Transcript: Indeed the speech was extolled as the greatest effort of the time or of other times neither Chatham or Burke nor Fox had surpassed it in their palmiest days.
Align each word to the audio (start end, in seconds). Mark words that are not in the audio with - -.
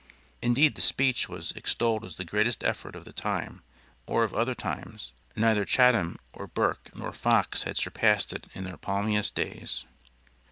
Indeed 0.41 0.73
the 0.73 0.81
speech 0.81 1.29
was 1.29 1.51
extolled 1.51 2.03
as 2.03 2.15
the 2.15 2.25
greatest 2.25 2.63
effort 2.63 2.95
of 2.95 3.05
the 3.05 3.13
time 3.13 3.61
or 4.07 4.23
of 4.23 4.33
other 4.33 4.55
times 4.55 5.13
neither 5.35 5.63
Chatham 5.63 6.17
or 6.33 6.47
Burke 6.47 6.89
nor 6.95 7.13
Fox 7.13 7.65
had 7.69 7.77
surpassed 7.77 8.33
it 8.33 8.47
in 8.55 8.63
their 8.63 8.77
palmiest 8.77 9.35
days. 9.35 9.85